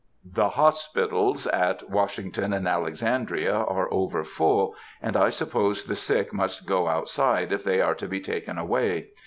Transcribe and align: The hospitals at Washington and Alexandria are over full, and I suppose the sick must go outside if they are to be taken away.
The 0.33 0.49
hospitals 0.49 1.45
at 1.45 1.87
Washington 1.87 2.53
and 2.53 2.67
Alexandria 2.67 3.53
are 3.53 3.87
over 3.93 4.23
full, 4.23 4.73
and 4.99 5.15
I 5.15 5.29
suppose 5.29 5.83
the 5.83 5.95
sick 5.95 6.33
must 6.33 6.65
go 6.65 6.87
outside 6.87 7.51
if 7.53 7.63
they 7.63 7.81
are 7.81 7.93
to 7.93 8.07
be 8.07 8.19
taken 8.19 8.57
away. 8.57 9.09